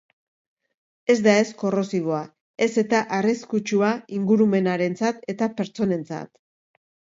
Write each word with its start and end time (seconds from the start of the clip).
Ez 1.13 1.17
da 1.27 1.35
ez 1.41 1.51
korrosiboa, 1.59 2.21
ez 2.67 2.69
eta 2.83 3.03
arriskutsua 3.19 3.93
ingurumenarentzat 4.23 5.23
eta 5.37 5.53
pertsonentzat. 5.63 6.31